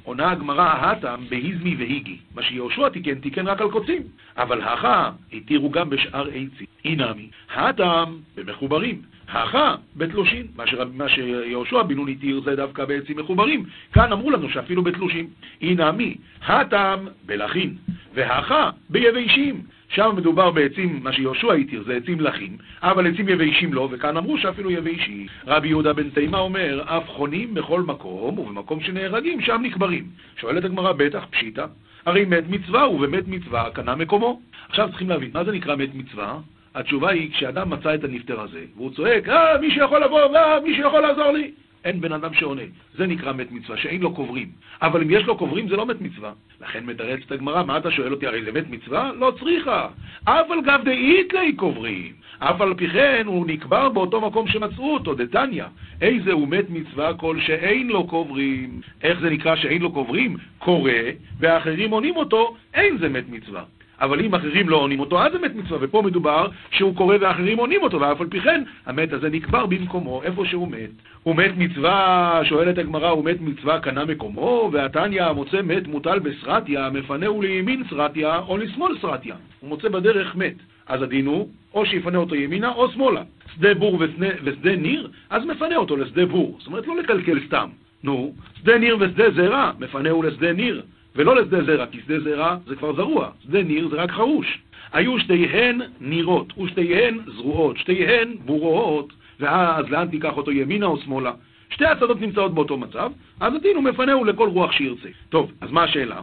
[0.04, 2.18] עונה הגמרא, הטם בהיזמי והיגי.
[2.36, 4.02] מה שיהושע תיקן, תיקן רק על קוצים.
[4.38, 6.68] אבל הכה התירו גם בשאר עצים.
[6.86, 9.02] אינמי, הטם במחוברים.
[9.30, 10.46] הכה בתלושים.
[10.94, 13.66] מה שיהושע בן נון התיר זה דווקא בעצים מחוברים.
[13.94, 15.28] כאן אמרו לנו שאפילו בתלושים.
[15.62, 17.76] אינמי, הטם בלחין.
[18.14, 19.62] והכה ביבשים.
[19.94, 24.38] שם מדובר בעצים, מה שיהושע התיר, זה עצים לחים, אבל עצים יבשים לא, וכאן אמרו
[24.38, 25.28] שאפילו יבשים.
[25.48, 30.06] רבי יהודה בן תימה אומר, אף חונים בכל מקום, ובמקום שנהרגים, שם נקברים.
[30.38, 31.66] שואלת הגמרא, בטח, פשיטא.
[32.06, 34.42] הרי מת מצווה, ובמת מצווה קנה מקומו.
[34.70, 36.40] עכשיו צריכים להבין, מה זה נקרא מת מצווה?
[36.76, 40.76] התשובה היא, כשאדם מצא את הנפטר הזה, והוא צועק, אה, מי שיכול לבוא, אה, מי
[40.76, 41.52] שיכול לעזור לי.
[41.84, 42.62] אין בן אדם שעונה.
[42.98, 44.48] זה נקרא מת מצווה, שאין לו קוברים.
[44.82, 46.32] אבל אם יש לו קוברים זה לא מת מצווה.
[46.62, 49.12] לכן מתרצת הגמרא, מה אתה שואל אותי, הרי זה מת מצווה?
[49.20, 49.88] לא צריכה.
[50.24, 52.14] אף על גב דאיתלי קוברים.
[52.40, 55.66] אף על פי כן הוא נקבר באותו מקום שמצאו אותו, דתניא.
[56.02, 58.82] איזה הוא מת מצווה כל שאין לו קוברים.
[59.04, 60.38] איך זה נקרא שאין לו קוברים?
[60.60, 60.92] קורא,
[61.40, 63.64] ואחרים עונים אותו, אין זה מת מצווה.
[64.02, 67.58] אבל אם אחרים לא עונים אותו, אז זה מת מצווה, ופה מדובר שהוא קורא ואחרים
[67.58, 70.90] עונים אותו, ואף על פי כן, המת הזה נקבר במקומו, איפה שהוא מת.
[71.24, 76.90] הוא מת מצווה, שואלת הגמרא, הוא מת מצווה קנה מקומו, והתניא מוצא מת מוטל בסרטיה,
[76.90, 79.36] מפנהו לימין סרטיה, או לשמאל סרטיה.
[79.60, 80.56] הוא מוצא בדרך מת.
[80.88, 83.22] אז הדין הוא, או שיפנה אותו ימינה או שמאלה.
[83.56, 86.56] שדה בור ושדה, ושדה ניר, אז מפנה אותו לשדה בור.
[86.60, 87.70] זאת אומרת, לא לקלקל סתם.
[88.04, 90.84] נו, שדה ניר ושדה זרע, מפנהו לשדה ניר.
[91.16, 94.60] ולא לשדה זרע, כי שדה זרע זה כבר זרוע, שדה ניר זה רק חרוש.
[94.94, 101.32] היו שתיהן נירות, ושתיהן זרועות, שתיהן בורות, ואז לאן תיקח אותו, ימינה או שמאלה?
[101.70, 105.10] שתי הצדות נמצאות באותו מצב, אז הדין הוא מפנהו לכל רוח שירצה.
[105.30, 106.22] טוב, אז מה השאלה?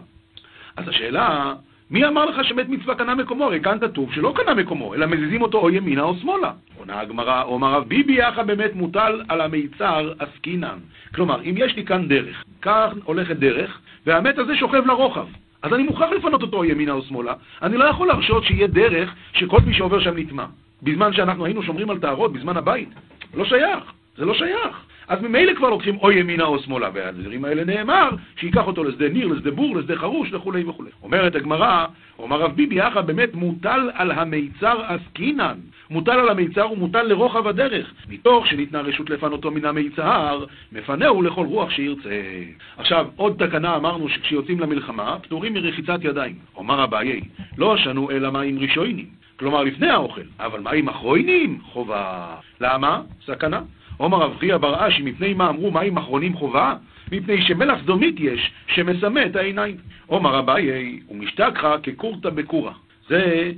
[0.76, 1.54] אז השאלה,
[1.90, 3.44] מי אמר לך שמת מצווה קנה מקומו?
[3.44, 6.52] הרי כאן כתוב שלא קנה מקומו, אלא מזיזים אותו או ימינה או שמאלה.
[6.78, 10.78] עונה הגמרא, אומר רב ביבי יחא באמת מוטל על המיצר עסקינן.
[11.14, 15.26] כלומר, אם יש לי כאן דרך, כך הולכת דרך, והמת הזה שוכב לרוחב.
[15.62, 17.34] אז אני מוכרח לפנות אותו ימינה או שמאלה.
[17.62, 20.44] אני לא יכול להרשות שיהיה דרך שכל מי שעובר שם נטמע.
[20.82, 22.88] בזמן שאנחנו היינו שומרים על טהרות, בזמן הבית.
[23.34, 23.84] לא שייך,
[24.16, 24.89] זה לא שייך.
[25.10, 29.26] אז ממילא כבר לוקחים או ימינה או שמאלה, והדברים האלה נאמר שייקח אותו לשדה ניר,
[29.26, 30.90] לשדה בור, לשדה חרוש וכולי וכולי.
[31.02, 31.86] אומרת הגמרא,
[32.18, 35.58] אומר רב ביבי יחא, באמת מוטל על המיצר עסקינן.
[35.90, 37.92] מוטל על המיצר ומוטל לרוחב הדרך.
[38.08, 42.22] מתוך שניתנה רשות לפנותו מן המיצר, מפנהו לכל רוח שירצה.
[42.76, 46.34] עכשיו, עוד תקנה אמרנו שכשיוצאים למלחמה, פטורים מרחיצת ידיים.
[46.56, 47.20] אומר אביי,
[47.58, 49.06] לא שנו אלא מים ראשונים.
[49.38, 51.58] כלומר לפני האוכל, אבל מים אחרונים?
[51.62, 52.34] חובה.
[52.60, 53.02] למה?
[53.26, 53.60] סכנה.
[54.00, 56.74] עומר רב חייא בר אשי, מפני מה אמרו מים אחרונים חובה?
[57.12, 59.76] מפני שמלח סדומית יש, שמסמא את העיניים.
[60.06, 62.72] עומר אביי, ומשתכחה כקורתא בקורא.
[63.08, 63.52] זה,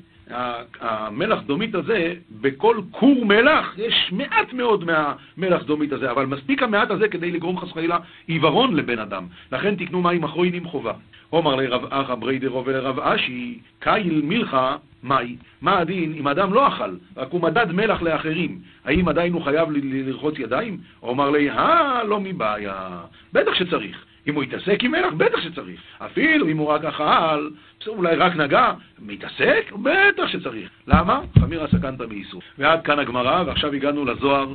[0.81, 6.91] המלח דומית הזה, בכל כור מלח, יש מעט מאוד מהמלח דומית הזה, אבל מספיק המעט
[6.91, 9.27] הזה כדי לגרום חס וחלילה עיוורון לבן אדם.
[9.53, 10.93] לכן תקנו מים אחרונים חובה.
[11.31, 15.37] עומר לרב אחא בריידרו ולרב אשי, קייל מילכה מאי?
[15.63, 18.59] מה הדין אם אדם לא אכל, רק הוא מדד מלח לאחרים?
[18.85, 20.79] האם עדיין הוא חייב לרחוץ ידיים?
[21.01, 23.01] הוא אמר לי, אה, לא מבעיה.
[23.33, 24.05] בטח שצריך.
[24.27, 25.81] אם הוא יתעסק עם מלח, בטח שצריך.
[25.99, 27.51] אפילו אם הוא רק אכל,
[27.87, 29.73] אולי רק נגע, מתעסק?
[29.83, 30.71] בטח שצריך.
[30.87, 31.21] למה?
[31.39, 32.43] חמירא סכנתא באיסור.
[32.59, 34.55] ועד כאן הגמרא, ועכשיו הגענו לזוהר.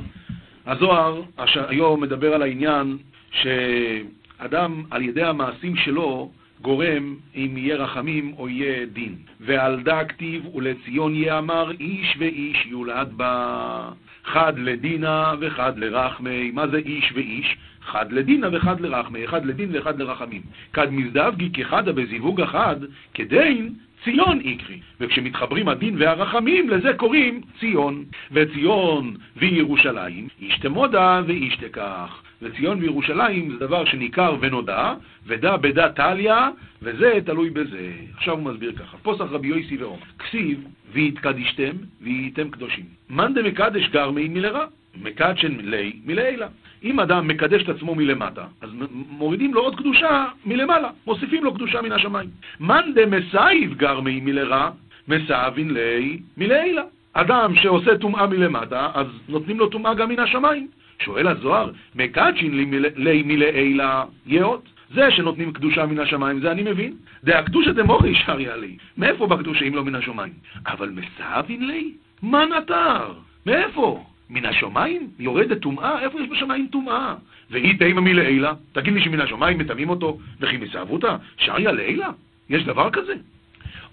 [0.66, 1.22] הזוהר
[1.54, 2.98] היום מדבר על העניין
[3.32, 6.30] שאדם על ידי המעשים שלו
[6.62, 9.14] גורם אם יהיה רחמים או יהיה דין.
[9.40, 13.90] ועל דא כתיב ולציון יאמר איש ואיש יולד בה.
[14.24, 16.50] חד לדינה וחד לרחמי.
[16.50, 17.56] מה זה איש ואיש?
[17.88, 20.42] חד לדינה וחד לרחמי, אחד לדין ואחד לרחמים.
[20.72, 22.76] כד מזדווגי כחדה בזיווג אחד,
[23.14, 23.74] כדין
[24.04, 24.78] ציון איקרי.
[25.00, 28.04] וכשמתחברים הדין והרחמים, לזה קוראים ציון.
[28.32, 32.22] וציון וירושלים, אשתמודע ואשתכח.
[32.42, 34.94] וציון וירושלים זה דבר שניכר ונודע,
[35.26, 36.48] ודא בדא תליא,
[36.82, 37.92] וזה תלוי בזה.
[38.16, 42.84] עכשיו הוא מסביר ככה, פתח רבי יוסי ואומר, כתיב, והתקדשתם, והייתם קדושים.
[43.10, 44.64] מאן דמקדש גרמיה מלרע.
[45.02, 46.46] מקדשין ליה מלעילא.
[46.84, 48.70] אם אדם מקדש את עצמו מלמטה, אז
[49.08, 52.30] מורידים לו עוד קדושה מלמעלה, מוסיפים לו קדושה מן השמיים.
[52.60, 54.70] מאן דמסאיב גרמיה מלרע,
[55.08, 56.82] מסאבין לי מלעילה.
[57.12, 60.68] אדם שעושה טומאה מלמטה, אז נותנים לו טומאה גם מן השמיים.
[61.02, 62.54] שואל הזוהר, מקדשין
[62.96, 64.68] לי מלעילה יאות.
[64.94, 66.94] זה שנותנים קדושה מן השמיים, זה אני מבין.
[67.24, 68.76] דהקדושה דמורי שריה לי.
[68.96, 70.32] מאיפה בקדושה אם לא מן השמיים?
[70.66, 71.92] אבל מסאבין לי?
[72.22, 73.12] מה נתר?
[73.46, 74.04] מאיפה?
[74.30, 76.00] מן השמיים יורדת טומאה?
[76.02, 77.14] איפה יש בשמיים טומאה?
[77.50, 78.52] והיא תימא מלעילה?
[78.72, 81.16] תגיד לי שמן השמיים מטמאים אותו וכי מסעבותא?
[81.36, 82.10] שריה לעילה?
[82.50, 83.14] יש דבר כזה?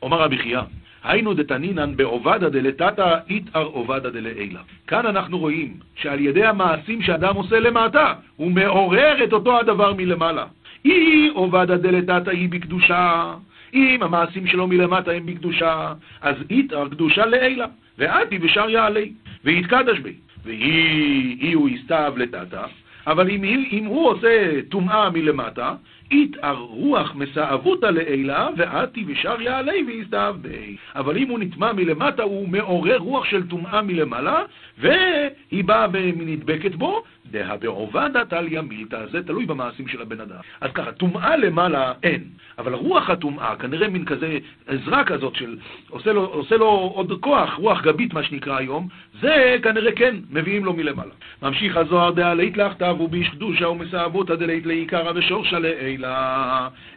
[0.02, 0.62] אומר רבי חייא,
[1.04, 4.62] היינו דתנינן בעובדא דלתתא איתאר עובדא דלעילה.
[4.88, 10.45] כאן אנחנו רואים שעל ידי המעשים שאדם עושה למטה, הוא מעורר את אותו הדבר מלמעלה.
[10.84, 13.34] היא עובדא דלתתא היא בקדושה.
[13.74, 17.65] אם המעשים שלו מלמטה הם בקדושה, אז איתאר קדושה לעילה.
[17.98, 19.12] ואתי בשאר יעלי,
[19.43, 20.13] ויתקדש בי.
[20.45, 22.65] והיא הוא יסתיו לטאטה,
[23.08, 25.75] אבל אם, אם הוא עושה טומאה מלמטה,
[26.12, 30.78] איתאר רוח מסעבותא לעילה, ואתי ושאר יעלי ויסתיו בי.
[30.96, 34.44] אבל אם הוא נטמע מלמטה, הוא מעורר רוח של טומאה מלמעלה,
[34.78, 40.36] והיא באה ונדבקת בו, דהא בעובדא תליא מילתא, זה תלוי במעשים של הבן אדם.
[40.62, 42.24] אז ככה, טומאה למעלה אין,
[42.58, 44.38] אבל רוח הטומאה, כנראה מין כזה
[44.68, 45.58] עזרה כזאת של,
[45.89, 48.88] עושה לו, עושה לו עוד כוח, רוח גבית מה שנקרא היום,
[49.22, 51.13] זה כנראה כן, מביאים לו מלמעלה.
[51.41, 55.94] ממשיך הזוהר דעה לית לאכתב וביש קדושה ומסעבותא דלית לעיקרא ושורשה לעילה.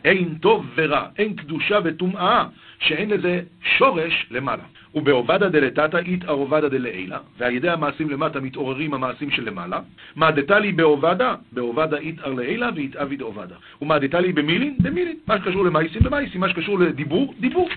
[0.05, 2.45] אין טוב ורע, אין קדושה וטומאה,
[2.81, 3.41] שאין לזה
[3.79, 4.63] שורש למעלה.
[4.95, 9.81] ובעובדא דלתתא איתא עובדא דלעילא, ועל ידי המעשים למטה מתעוררים המעשים שלמעלה.
[10.17, 13.55] מה דתלי בעובדא, בעובדא איתא לעילא ואיתאביד עובדא.
[13.83, 15.17] ומה דתלי במילין, במילין.
[15.27, 16.41] מה שקשור למעשים, במעשים.
[16.41, 17.69] מה שקשור לדיבור, דיבור.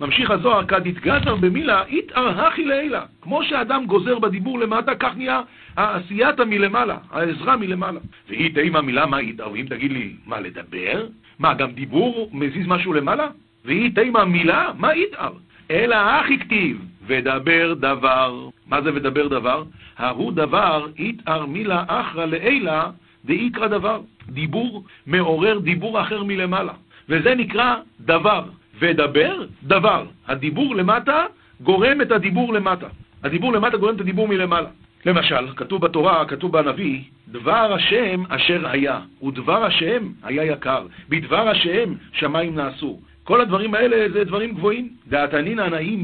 [0.00, 2.98] ממשיך הזוהר, כד יתגזר במילה, איתאר הכי לעילא.
[3.20, 5.40] כמו שאדם גוזר בדיבור למטה, כך נהיה
[5.76, 8.00] העשייתא מלמעלה, העזרה מלמעלה.
[8.28, 11.06] והיא תימא מילה מה איתאר, ואם תגיד לי, מה לדבר?
[11.38, 13.26] מה, גם דיבור מזיז משהו למעלה?
[13.64, 15.32] והיא תימא מילה, מה איתאר?
[15.70, 18.48] אלא הכי כתיב, ודבר דבר.
[18.66, 19.64] מה זה ודבר דבר?
[19.98, 22.90] ההוא דבר, איתאר מילה אחרא לעילה,
[23.24, 24.00] דאיקרא דבר.
[24.28, 26.72] דיבור מעורר דיבור אחר מלמעלה.
[27.08, 28.44] וזה נקרא דבר.
[28.78, 30.06] ודבר, דבר.
[30.26, 31.26] הדיבור למטה
[31.60, 32.86] גורם את הדיבור למטה.
[33.22, 34.68] הדיבור למטה גורם את הדיבור מלמעלה.
[35.06, 41.94] למשל, כתוב בתורה, כתוב בנביא, דבר השם אשר היה, ודבר השם היה יקר, בדבר השם
[42.12, 43.00] שמיים נעשו.
[43.24, 44.88] כל הדברים האלה זה דברים גבוהים.
[45.08, 45.96] דעתנינא נאי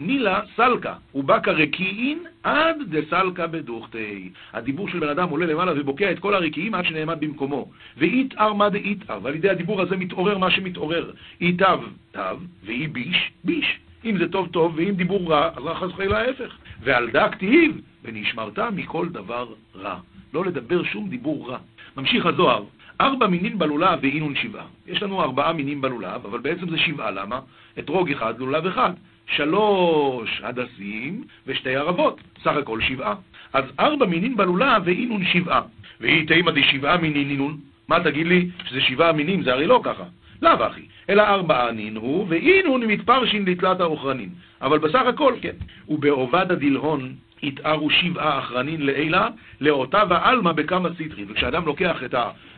[0.00, 4.30] מילה סלקה, ובקא רקיעין עד דסלקה בדוכתי.
[4.52, 7.70] הדיבור של בן אדם עולה למעלה ובוקע את כל הרקיעים עד שנעמד במקומו.
[7.96, 11.10] ואיתאר מה דאיתאר, ועל ידי הדיבור הזה מתעורר מה שמתעורר.
[11.40, 11.78] איתב,
[12.12, 13.78] תב, ואי ביש, ביש.
[14.04, 16.56] אם זה טוב טוב, ואם דיבור רע, אז חס וחלילה ההפך.
[16.82, 19.98] ועל דא כתיב, ונשמרת מכל דבר רע.
[20.34, 21.58] לא לדבר שום דיבור רע.
[21.96, 22.64] ממשיך הזוהר,
[23.00, 24.66] ארבע מינים בלולב ואינון שבעה.
[24.86, 27.40] יש לנו ארבעה מינים בלולב, אבל בעצם זה שבעה, למה?
[27.78, 28.90] אתרוג אחד, לולב אחד.
[29.26, 33.14] שלוש הדסים ושתי ערבות, סך הכל שבעה.
[33.52, 35.60] אז ארבע מינים בלולב ואינון שבעה.
[36.00, 37.58] ואי תימא דשבעה מינין אינון.
[37.88, 38.48] מה תגיד לי?
[38.64, 40.04] שזה שבעה מינים, זה הרי לא ככה.
[40.42, 40.82] לאו הכי.
[41.08, 44.28] אלא ארבעה אינון, ואינון מתפרשין לתלתא אוחרנין.
[44.62, 45.54] אבל בסך הכל, כן.
[45.88, 49.28] ובעובדא דלהון יתערון שבעה אוחרנין לעילא,
[49.60, 51.26] לאוטבא עלמא בכמה סטרין.
[51.28, 52.14] וכשאדם לוקח את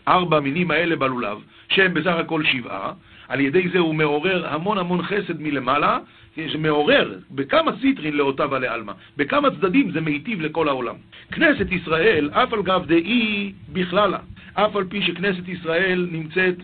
[0.07, 2.93] הארבע מינים האלה בלולב, שהם בסך הכל שבעה,
[3.29, 5.99] על ידי זה הוא מעורר המון המון חסד מלמעלה,
[6.49, 8.93] שמעורר בכמה סטרין לאוטבא לעלמא.
[9.17, 10.95] בכמה צדדים זה מיטיב לכל העולם.
[11.33, 14.19] כנסת ישראל, אף על גב דאיהי בכללא,
[14.55, 16.55] אף על פי שכנסת ישראל נמצאת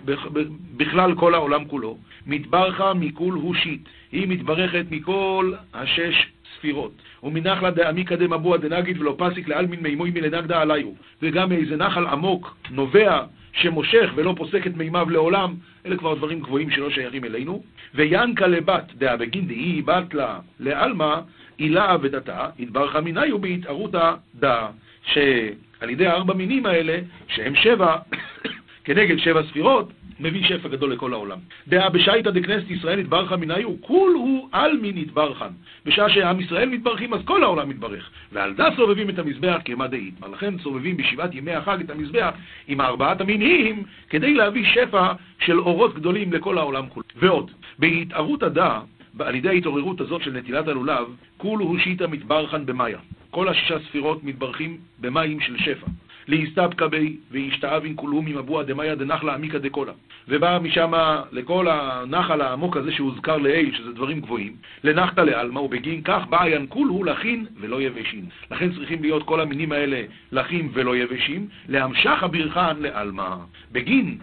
[0.77, 3.81] בכלל כל העולם כולו, מתברכא מכולהו שית.
[4.13, 6.27] היא מתברכת מכל השש
[6.57, 6.93] ספירות.
[7.23, 10.89] ומנחלא דעמיקא דמבועא דנגיד ולא פסיק לעלמין מימוי מלנגדא עליה.
[11.23, 15.55] וגם מאיזה נחל עמוק נובע שמושך ולא פוסק את מימיו לעולם,
[15.87, 17.63] אלה כבר דברים גבוהים שלא שייכים אלינו.
[17.95, 21.21] וינקה לבת דאה בגין דהי בת לה לעלמא,
[21.59, 24.67] הילה ודתה, התברכה מניו בהתערותא דא.
[25.07, 27.97] שעל ידי הארבע מינים האלה, שהם שבע,
[28.85, 31.39] כנגד שבע ספירות, מביא שפע גדול לכל העולם.
[31.69, 35.53] דעה בשייטא דכנסת ישראל נתברכא מניו, כול הוא עלמין נתברכן.
[35.87, 38.11] בשעה שעם ישראל מתברכים, אז כל העולם מתברך.
[38.33, 40.15] ועל דה סובבים את המזבח כמה דאית.
[40.33, 42.31] לכן סובבים בשבעת ימי החג את המזבח
[42.69, 47.07] עם ארבעת המינים, כדי להביא שפע של אורות גדולים לכל העולם כולו.
[47.17, 48.81] ועוד, בהתערות הדע,
[49.19, 52.99] על ידי ההתעוררות הזאת של נטילת הלולב, כולו הוא שיטא מתברכן במאיה.
[53.31, 55.87] כל השישה ספירות מתברכים במים של שפע.
[56.29, 59.93] להסתבקה בי, וישתאבין כולהו ממבוע דמיה דנחלה עמיקה דקולה.
[60.29, 60.93] ובא משם
[61.33, 66.89] לכל הנחל העמוק הזה שהוזכר לעיל, שזה דברים גבוהים, לנחתא לעלמא, ובגין כך בא ינקול
[66.89, 68.25] הוא לחין ולא יבשים.
[68.51, 73.37] לכן צריכים להיות כל המינים האלה לחים ולא יבשים, לאמשכא ברכאן לעלמא.
[73.73, 74.19] בגין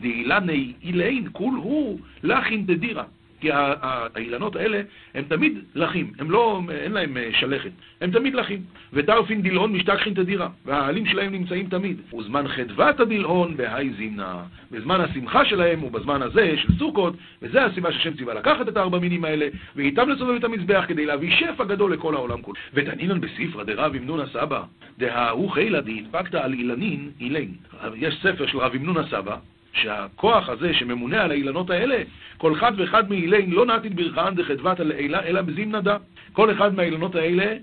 [0.00, 3.04] דאילני אילין כולהו לחין תדירא.
[3.40, 4.80] כי האילנות האלה
[5.14, 7.70] הם תמיד לחים, הם לא, אין להם אה, שלכת,
[8.00, 8.62] הם תמיד לחים.
[8.92, 12.00] וטרפין דילהון משתכחין תדירא, והעלים שלהם נמצאים תמיד.
[12.18, 14.42] וזמן חדוותא דילהון בהאי זימנא.
[14.70, 18.98] בזמן השמחה שלהם הוא בזמן הזה של סוכות, וזה הסיבה שהשם ציווה לקחת את הארבע
[18.98, 22.56] מינים האלה, ואיתם לסובב את המזבח כדי להביא שפע גדול לכל העולם כולו.
[22.74, 24.62] ותנינן בספרא דרב ימנון הסבא,
[24.98, 27.52] דהאהו חילה דהתפקת על אילנין אילין.
[27.94, 29.36] יש ספר של רב ימנון הסבא,
[29.82, 32.02] שהכוח הזה שממונה על האילנות האלה,
[32.38, 35.96] כל אחד ואחד מאילין לא נעתיד ברכהן דחדבת אלא בזימנדה.
[36.32, 37.56] כל אחד מהאילנות האלה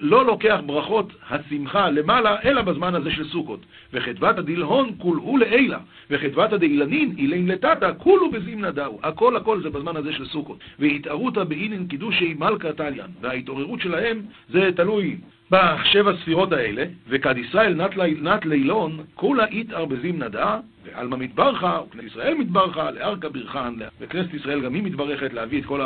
[0.00, 3.60] לא לוקח ברכות השמחה למעלה, אלא בזמן הזה של סוכות.
[3.92, 5.78] וחדבת הדילהון כולהו לעילה,
[6.10, 8.98] וחדבת הדאילנין אילין לטאטה כולו בזימנדהו.
[9.02, 10.58] הכל הכל זה בזמן הזה של סוכות.
[10.78, 13.10] והתערותא באינן קידושי מלכה תליין.
[13.20, 15.16] וההתעוררות שלהם זה תלוי
[15.50, 17.74] בשבע ספירות האלה, וכד ישראל
[18.20, 24.74] נת לילון, כולה איתער בזימנדה, ועלמא מתברכה, וכנסת ישראל מתברכה, לארכה ברכן, וכנסת ישראל גם
[24.74, 25.80] היא מתברכת להביא את כל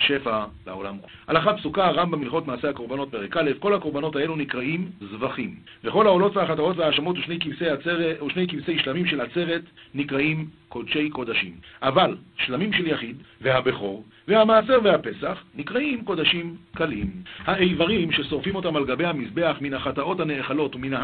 [0.00, 0.96] השפע לעולם.
[1.28, 5.54] הלכה פסוקה, הרמב"ם הלכות מעשי הקורבנות, פרק א', כל הקורבנות האלו נקראים זבחים.
[5.84, 9.62] וכל העולות והחטאות וההאשמות ושני כבשי, עצרת, ושני כבשי שלמים של עצרת
[9.94, 11.52] נקראים קודשי קודשים.
[11.82, 17.10] אבל שלמים של יחיד והבכור והמעשר והפסח נקראים קודשים קלים.
[17.44, 20.94] האיברים ששורפים אותם על גבי המזבח מן החטאות הנאכלות ומן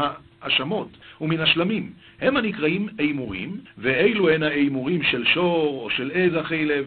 [0.41, 0.87] האשמות
[1.21, 1.91] ומן השלמים.
[2.21, 6.85] הם הנקראים אימורים, ואלו הן האימורים של שור או של עז החלב,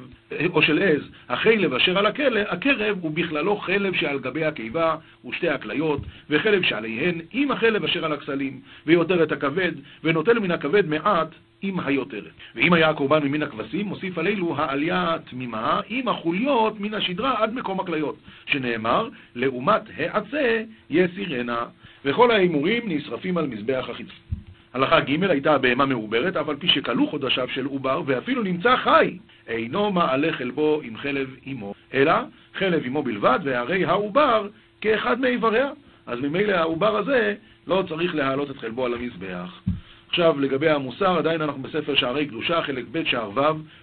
[0.50, 2.06] או של עז, החלב אשר על
[2.48, 4.96] הקרב הוא בכללו חלב שעל גבי הקיבה
[5.28, 9.72] ושתי הכליות, וחלב שעליהן עם החלב אשר על הכסלים, ויותר את הכבד,
[10.04, 11.28] ונוטל מן הכבד מעט
[11.62, 12.32] עם היותרת.
[12.54, 17.80] ואם היה הקורבן ממין הכבשים, מוסיף עלינו העלייה התמימה עם החוליות מן השדרה עד מקום
[17.80, 21.64] הכליות, שנאמר, לעומת העצה יסירנה,
[22.04, 24.16] וכל ההימורים נשרפים על מזבח החיצון.
[24.74, 29.18] הלכה ג' הייתה הבהמה מעוברת, אף על פי שכלו חודשיו של עובר, ואפילו נמצא חי,
[29.48, 32.12] אינו מעלה חלבו עם חלב אמו, אלא
[32.54, 34.48] חלב אמו בלבד, והרי העובר
[34.80, 35.70] כאחד מאיבריה.
[36.06, 37.34] אז ממילא העובר הזה
[37.66, 39.60] לא צריך להעלות את חלבו על המזבח.
[40.10, 43.40] עכשיו, לגבי המוסר, עדיין אנחנו בספר שערי קדושה, חלק ב', שער ו',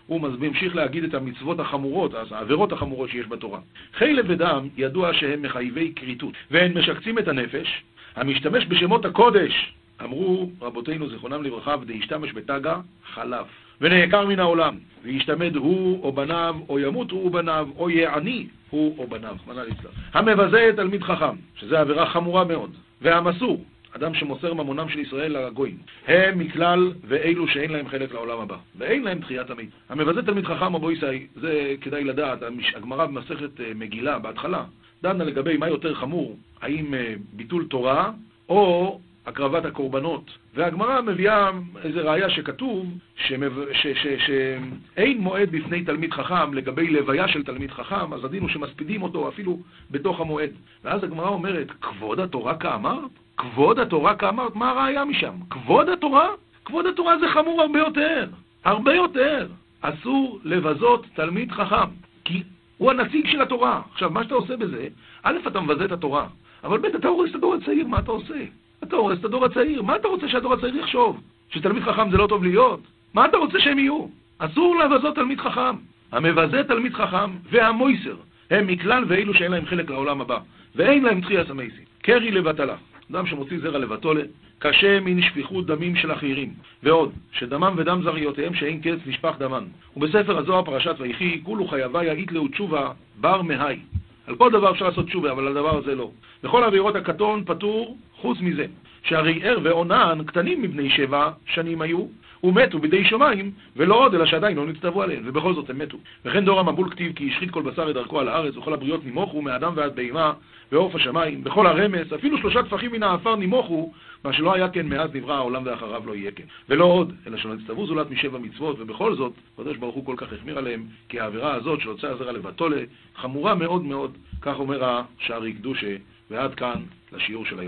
[0.07, 3.59] הוא ממשיך להגיד את המצוות החמורות, אז העבירות החמורות שיש בתורה.
[3.93, 7.83] חלב ודם ידוע שהם מחייבי כריתות, והם משקצים את הנפש,
[8.15, 12.79] המשתמש בשמות הקודש, אמרו רבותינו זיכרונם לברכה, ודהשתמש בתגה,
[13.13, 13.47] חלף.
[13.81, 19.07] ונעקר מן העולם, וישתמד הוא או בניו, או ימות הוא ובניו, או יעני הוא או
[19.07, 19.91] בניו, מנה ליצלח.
[20.13, 23.63] המבזה תלמיד חכם, שזו עבירה חמורה מאוד, והמסור,
[23.97, 29.03] אדם שמוסר ממונם של ישראל לגויים, הם מכלל ואלו שאין להם חלק לעולם הבא, ואין
[29.03, 29.67] להם תחיית המת.
[29.89, 32.39] המבזה תלמיד חכם אבו ישי, זה כדאי לדעת,
[32.75, 34.63] הגמרא במסכת אה, מגילה, בהתחלה,
[35.03, 38.11] דנה לגבי מה יותר חמור, האם אה, ביטול תורה
[38.49, 40.37] או הקרבת הקורבנות.
[40.53, 41.51] והגמרא מביאה
[41.83, 48.41] איזו ראיה שכתוב שאין מועד בפני תלמיד חכם לגבי לוויה של תלמיד חכם, אז הדין
[48.41, 49.59] הוא שמספידים אותו אפילו
[49.91, 50.49] בתוך המועד.
[50.83, 53.11] ואז הגמרא אומרת, כבוד התורה כאמרת?
[53.37, 54.55] כבוד התורה כאמרת?
[54.55, 55.33] מה הראיה משם?
[55.49, 56.27] כבוד התורה?
[56.65, 58.27] כבוד התורה זה חמור הרבה יותר,
[58.65, 59.47] הרבה יותר.
[59.81, 61.89] אסור לבזות תלמיד חכם,
[62.25, 62.43] כי
[62.77, 63.81] הוא הנציג של התורה.
[63.91, 64.87] עכשיו, מה שאתה עושה בזה,
[65.23, 66.27] א', אתה מבזה את התורה,
[66.63, 68.43] אבל ב', אתה הורס את הדור הצעיר, מה אתה עושה?
[68.83, 69.81] אתה הורס את הדור הצעיר.
[69.81, 71.21] מה אתה רוצה שהדור הצעיר יחשוב?
[71.49, 72.79] שתלמיד חכם זה לא טוב להיות?
[73.13, 74.05] מה אתה רוצה שהם יהיו?
[74.37, 75.75] אסור לבזות תלמיד חכם.
[76.11, 78.15] המבזה תלמיד חכם והמויסר
[78.49, 80.39] הם מכלל ואלו שאין להם חלק לעולם הבא,
[80.75, 81.81] ואין להם תחייה סמייסי.
[82.01, 82.75] קרי לבטלה.
[83.11, 84.21] אדם שמוציא זרע לבטולה,
[84.59, 86.53] קשה מן שפיכות דמים של אחרים.
[86.83, 89.63] ועוד, שדמם ודם זריותיהם שאין קץ נשפך דמן.
[89.97, 93.79] ובספר הזוהר פרשת ויחי, כולו חייביה איתלהו תשובה בר מהי.
[94.27, 96.11] על כל דבר אפשר לעשות תשובה, אבל על הדבר הזה לא.
[96.43, 98.65] בכל עבירות הקטון פטור חוץ מזה,
[99.03, 102.05] שהרי ער ועונן קטנים מבני שבע שנים היו,
[102.43, 105.97] ומתו בידי שמיים, ולא עוד, אלא שעדיין לא נצטוו עליהם, ובכל זאת הם מתו.
[106.25, 109.41] וכן דור המבול כתיב כי השחית כל בשר את דרכו על הארץ, וכל הבריות נימוכו,
[109.41, 110.33] מאדם ועד בהמה,
[110.71, 113.91] ועוף השמיים, בכל הרמס, אפילו שלושה טפחים מן העפר נימוכו,
[114.23, 116.43] מה שלא היה כן מאז נברא העולם ואחריו לא יהיה כן.
[116.69, 120.33] ולא עוד, אלא שלא נצטוו זולת משבע מצוות, ובכל זאת, הקדוש ברוך הוא כל כך
[120.33, 122.81] החמיר עליהם, כי העבירה הזאת של הוצאה הזרע לבטולה,
[123.15, 125.95] חמורה מאוד מאוד, כך אומר השערי קדושה,
[126.31, 126.81] ועד כאן
[127.13, 127.65] לשיעור של היום.